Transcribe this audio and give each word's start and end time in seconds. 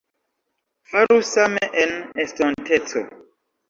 Faru 0.89 1.19
same 1.33 1.71
en 1.85 1.95
estonteco! 2.27 3.09